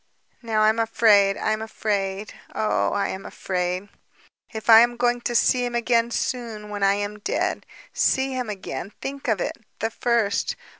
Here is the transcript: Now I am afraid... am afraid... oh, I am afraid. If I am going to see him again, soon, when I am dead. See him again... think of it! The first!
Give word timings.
Now 0.41 0.63
I 0.63 0.69
am 0.69 0.79
afraid... 0.79 1.37
am 1.37 1.61
afraid... 1.61 2.33
oh, 2.55 2.91
I 2.91 3.09
am 3.09 3.23
afraid. 3.23 3.87
If 4.51 4.67
I 4.67 4.79
am 4.79 4.97
going 4.97 5.21
to 5.21 5.35
see 5.35 5.63
him 5.63 5.75
again, 5.75 6.09
soon, 6.09 6.69
when 6.71 6.81
I 6.81 6.95
am 6.95 7.19
dead. 7.19 7.67
See 7.93 8.31
him 8.33 8.49
again... 8.49 8.93
think 8.99 9.27
of 9.27 9.39
it! 9.39 9.57
The 9.77 9.91
first! 9.91 10.55